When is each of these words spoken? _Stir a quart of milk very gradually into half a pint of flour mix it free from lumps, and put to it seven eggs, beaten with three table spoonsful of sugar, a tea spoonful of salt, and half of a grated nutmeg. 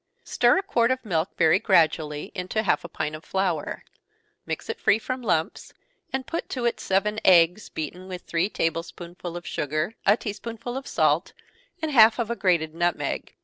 _Stir 0.27 0.57
a 0.57 0.63
quart 0.63 0.89
of 0.89 1.05
milk 1.05 1.37
very 1.37 1.59
gradually 1.59 2.31
into 2.33 2.63
half 2.63 2.83
a 2.83 2.89
pint 2.89 3.13
of 3.15 3.23
flour 3.23 3.85
mix 4.47 4.67
it 4.67 4.79
free 4.79 4.97
from 4.97 5.21
lumps, 5.21 5.75
and 6.11 6.25
put 6.25 6.49
to 6.49 6.65
it 6.65 6.79
seven 6.79 7.19
eggs, 7.23 7.69
beaten 7.69 8.07
with 8.07 8.23
three 8.23 8.49
table 8.49 8.81
spoonsful 8.81 9.37
of 9.37 9.45
sugar, 9.45 9.93
a 10.07 10.17
tea 10.17 10.33
spoonful 10.33 10.75
of 10.75 10.87
salt, 10.87 11.33
and 11.83 11.91
half 11.91 12.17
of 12.17 12.31
a 12.31 12.35
grated 12.35 12.73
nutmeg. 12.73 13.35